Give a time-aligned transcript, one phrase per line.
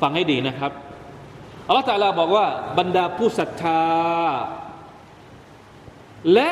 [0.00, 0.72] ฟังให้ดีนะครับ
[1.66, 2.46] อัลลอฮฺตาลาบอกว่า
[2.78, 3.82] บรรดาผู้ศรัทธา
[6.34, 6.50] และ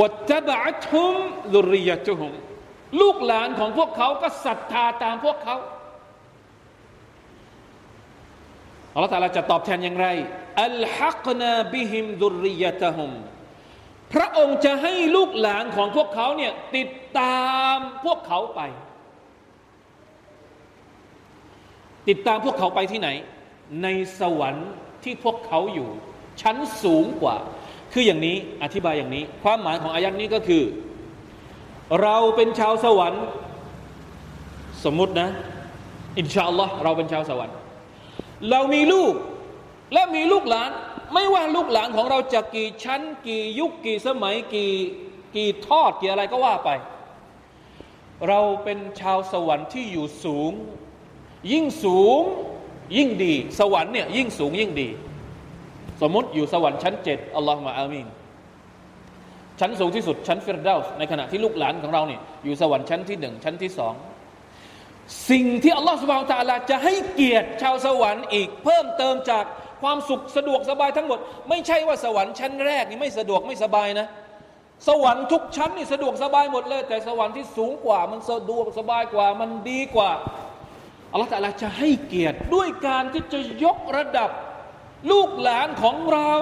[0.00, 0.58] วัตบะ
[0.88, 1.14] ทุม
[1.54, 2.32] ดุริยะตุฮุม
[3.00, 5.56] ลูกหลานของพวกเขาก็ศรัทธาตามพวกเขา
[8.92, 10.06] อัลลอฮฺตาลาจะตอบแทนอย่างไร
[10.64, 13.12] อัลฮักนาบิฮิมดุริยะตฮุม
[14.12, 16.88] พระองค์จะให้ลูกหลานของพวกเขาเนี่ยติด
[17.18, 18.60] ตามพวกเขาไป
[22.08, 23.08] ติดตามพวกเขาไปที่ไหน
[23.82, 23.88] ใน
[24.20, 24.68] สวรรค์
[25.04, 25.88] ที่พวกเขาอยู่
[26.40, 27.36] ชั้นสูงกว่า
[27.92, 30.64] คืออย่างนี้อธิบายอย่างนี้ ความหมายของอายัดนี้ก็คือ
[32.02, 33.24] เราเป็นชาวสวรรค์
[34.84, 35.28] สมมุตินะ
[36.18, 37.56] อินชาอัลลอฮ์เราเป็นชาวสวรรค์
[38.50, 39.14] เรามีลูก
[39.92, 40.70] และมีลูกหลาน
[41.14, 44.72] ไม่ว่าลูกหลานของเราจะกี่ชั้น กี่ยุคกี่สมัยกี่
[45.36, 46.70] กี่ทอดกี่อะไรก็ว่าไป
[48.28, 50.52] เราเป็นชาวสวรรค์ที่อยู่สูง
[51.52, 52.20] ยิ่งสูง
[52.96, 54.88] ยิ่งดี สวรรค์เนี่ยยิ่งสูงยิ่งดี
[56.02, 58.06] สมมติอยู่สวรรค์ชั้นเจ็ดอัลลอฮฺมาอามีน
[59.60, 63.94] ชั้นสูงที่สุดชั้นฟิรดาสในขณะที่ลูกหลานของเราเนี่ยอยู่สวรรค์ชั้นที่หนึ่งชั้นที่สอง
[65.30, 69.44] สิ่งที่อัลลอฮฺสุบฮานตะลาจะให้เกียรติชาวสวรรค์อีก เพิ่มเติมจาก
[69.82, 74.06] ความสุขสะดวกสบายทั้งหมด ไม่ใช่ว่าสวรรค์ชั้นแรกนี่ไม่สะดวกไม่สบายนะ
[74.88, 80.10] สวรรค์ทุกชั้นนี่สะดวกสบายหมดเลย แต่สวรรค์ที่สูงกว่ามันสะดวกสบายกว่ามันดีกว่า
[81.16, 84.30] อัลลอฮฺตะลาจะให้เกียรติด้วยการที่จะยกระดับ
[85.10, 86.32] ลูกหลานของเรา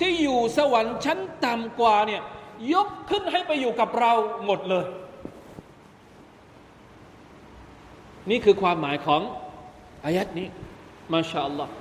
[0.00, 2.22] ที่อยู่สวรรค์ชั้นต่ำกว่าเนี่ย
[2.74, 4.12] ยกขึ้นให้ไปอยู่กับเรา
[4.46, 4.84] หมดเลย
[8.30, 9.20] นี่คือความหมายของ
[10.04, 10.48] อายัดนี้
[11.12, 11.72] มาชาอัลลอฮ์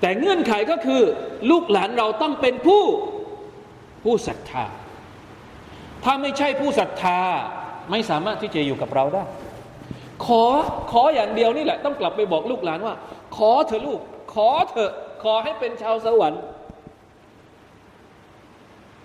[0.00, 1.02] แต่เงื่อนไขก็คือ
[1.50, 2.84] ลูกหลานเราต้องเป็นผู้
[4.04, 4.66] ผู้ศรัทธา
[6.04, 7.20] ถ้าไม่ใช่ผู้ศรัทธา
[7.90, 9.24] ไม่สามารถที่จะอยู่กับเราได้
[10.24, 10.44] ขอ
[10.90, 12.94] ขออย่างเดียวนี่แหละ ต้องกลับไปบอกลูกหลานว่า
[13.36, 14.00] ขอเถอะลูก
[14.34, 16.42] ขอเถอะ ขอให้เป็นชาวสวรรค์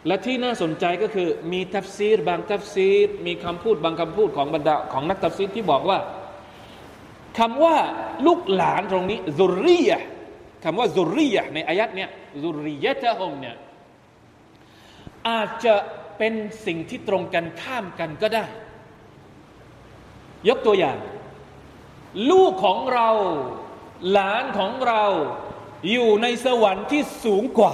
[0.08, 5.98] และที่น่าสนใจก็คือ มีทัฟซีรบางทัฟซีรมีคำพูดบางคำพูดของบรรดาของนักทัฟซีรที่บอกว่า
[7.40, 7.78] คำว่า
[8.28, 10.02] ลูกหลานตรงนี้ซุรียะ
[10.64, 12.10] คำว่าซุรียะในอายัดเนี้ย
[12.44, 13.56] ซุรียะตะฮมเนี่ย
[15.30, 15.76] อาจจะ
[16.18, 16.34] เป็น
[16.66, 18.46] สิ่งที่ตรงกันข้ามกันก็ได้
[20.50, 20.98] ยกตัวอย่าง
[22.32, 23.10] ลูกของเรา
[24.12, 25.04] หลานของเรา
[25.92, 27.74] อยู่ในสวรรค์ที่สูงกว่า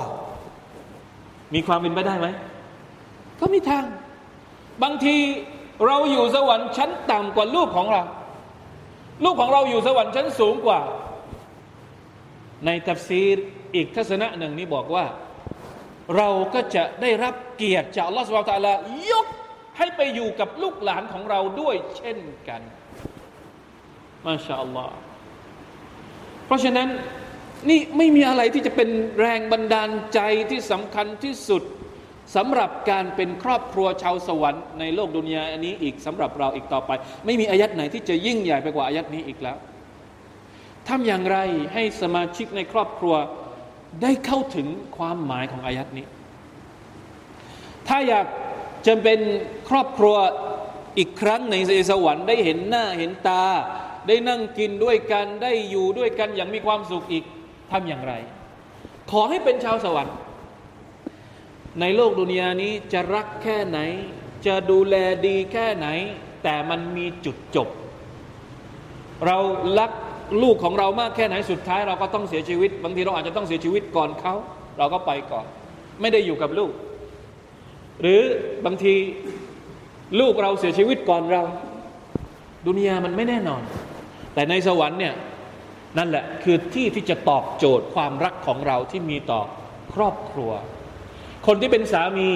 [1.53, 2.27] มีความเป็นไปได้ไหม
[3.39, 3.85] ก็มีทาง
[4.83, 5.17] บางที
[5.85, 8.03] เราอยู่สวรรค์ชั้นต่ำกว่าลูกของเรา
[9.23, 10.79] ลูกของเราอยู่สวรรค์ชั้นสูงกว่า
[12.65, 13.37] ในตัฟซีร
[13.75, 15.05] อีกทัศนะหนึ่งนี้บอกว่า
[16.17, 18.73] เราก็จะได้รับเกียรติจากอัลลอฮฺสุบบร์ตะลา
[19.11, 19.27] ยก
[19.77, 22.61] ให้ไปอยู่กับลูกหลานของเราด้วยเช่นกัน
[24.25, 24.95] มาชาอัลลอฮ์
[26.45, 26.87] เพราะฉะนั้น
[27.69, 28.89] นี่ไม่มีอะไรที่จะเป็น
[29.19, 31.63] แรงบันดาลใจที่สำคัญที่สุด
[32.35, 36.91] สำหรับการเป็นครอบครัวชาวสวรรค์ในโลกดุนยาอันนี้อีกสำหรับเราอีกต่อไป
[37.25, 39.57] ไม่มีอายัดไหนที่จะยิ่งใหญ่ไปกว่าอายัดนี้อีกแล้ว
[40.87, 41.37] ทำอย่างไร
[41.73, 43.15] ให้สมาชิกในครอบครัว
[44.01, 44.67] ได้เข้าถึง
[44.97, 46.05] ความหมายของอายัดนี้
[47.87, 48.25] ถ้าอยาก
[48.85, 49.19] จะเป็น
[49.69, 50.15] ครอบครัว
[50.97, 51.55] อีกครั้งใน
[51.89, 53.45] สวรรค์ได้เห็นหน้าเห็นตา
[54.07, 57.23] ได้นั่งกินด้วยกันได้อยู่ด้วยกันอย่างมีความสุขอีก
[57.71, 58.13] ทำอย่างไร
[59.11, 60.15] ขอให้เป็นชาวสวรรค์
[61.81, 63.79] ในโลกดุนยานี้จะรักแค่ไหน
[64.45, 64.95] จะดูแล
[65.27, 65.87] ดีแค่ไหน
[66.43, 67.67] แต่มันมีจุดจบ
[69.25, 69.37] เรา
[69.79, 69.91] รัก
[70.41, 74.33] ลูกของเรามากแค่ไหนสุดท้ายเราก็ต้องเสียชีวิต บางทีเราอาจจะต้องเสียชีวิตก่อนเขา
[74.77, 75.45] เราก็ไปก่อน
[76.01, 76.71] ไม่ได้อยู่กับลูก
[78.01, 78.19] หรือ
[78.65, 78.93] บางที
[80.19, 81.41] ลูกเราเสียชีวิตก่อนเรา
[82.65, 83.61] ดุนยามันไม่แน่นอน
[84.33, 85.13] แต่ในสวรรค์เนี่ย
[85.97, 89.41] นั่นแหละคือที่ที่จะตอบโจทย์ความรักของเราที่มีต่อ
[89.93, 90.51] ครอบครัว
[91.47, 92.29] คนที่เป็นสามี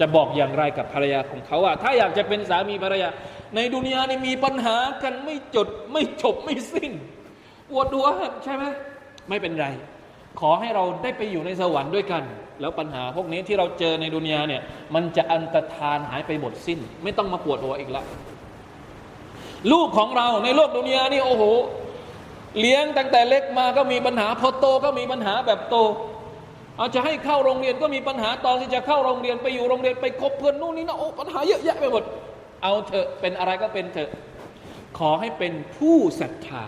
[0.00, 3.08] จะบอกอย่างไรกับภรรยาของเขาว่า ถ้าอยากจะเป็นสามีภรรยา
[3.54, 6.92] ในดุนยานี่มีปัญหากันไม่จดไม่จบไม่สิ้น
[7.70, 8.08] ปวดหัว
[8.44, 8.64] ใช่ไหม
[9.28, 9.66] ไม่เป็นไร
[10.40, 12.22] ขอให้เราได้ไปอยู่ในสวรรค์ด้วยกัน
[12.60, 14.62] แล้วปัญหาพวกนี้ที่เราเจอในดุนยาเนี่ย
[14.94, 18.04] มันจะอันตรธานหายไปหมดสิ้น ไม่ต้องมาปวดหัวอีกแล้ว
[19.72, 21.44] ลูกของเราในโลกดุนยานี่โอ้โห
[22.60, 25.76] เลี้ยงตั้งแต่เล็กมาก็มีปัญหาพอโตก็มีปัญหาแบบโต
[26.76, 32.04] เอาจะให้เข้าโรงเรียนก็มีปัญหาตอนที่จะเข้าโรงเรียนไปอยู่โรงเรียนไปคบเพื่อนนู่นนี่นะโอ้ปัญหาเยอะแยะไปหมด
[32.62, 34.10] เอาเถอะเป็นอะไรก็เป็นเถอะ
[34.98, 36.64] ขอให้เป็นผู้ศรัทธา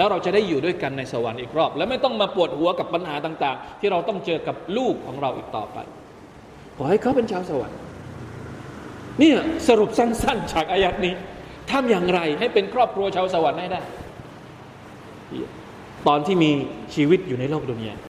[0.00, 5.78] แล้วเราจะได้อยู่ด้วยกันในสวรรค์อีกรอบ และไม่ต้องมาปวดหัวกับปัญหาต่าง ๆ ที่เราต้องเจอกับลูกของเราอีกต่อไป
[6.76, 7.78] ขอให้เขาเป็นชาวสวรรค์
[9.18, 9.38] เนี่ย
[9.68, 11.14] สรุปสั้น ๆ จากอายัดนี้
[11.70, 13.80] ทำอย่างไรให้เป็นครอบครัวชาวสวรรค์ให้ได้
[16.06, 16.50] ตอนที่มี
[16.94, 18.09] ชีวิตอยู่ในโลกดุนยา